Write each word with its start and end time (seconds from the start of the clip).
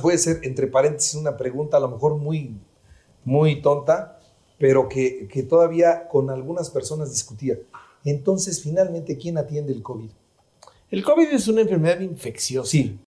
Voy 0.00 0.12
a 0.12 0.14
hacer 0.14 0.40
entre 0.44 0.66
paréntesis 0.66 1.14
una 1.14 1.36
pregunta 1.36 1.76
a 1.76 1.80
lo 1.80 1.90
mejor 1.90 2.16
muy, 2.16 2.56
muy 3.22 3.60
tonta, 3.60 4.18
pero 4.58 4.88
que, 4.88 5.28
que 5.28 5.42
todavía 5.42 6.08
con 6.08 6.30
algunas 6.30 6.70
personas 6.70 7.10
discutía. 7.10 7.58
Entonces, 8.02 8.62
finalmente, 8.62 9.18
¿quién 9.18 9.36
atiende 9.36 9.74
el 9.74 9.82
COVID? 9.82 10.08
El 10.90 11.04
COVID 11.04 11.28
es 11.28 11.48
una 11.48 11.60
enfermedad 11.60 12.00
infecciosa. 12.00 12.70
Sí. 12.70 12.98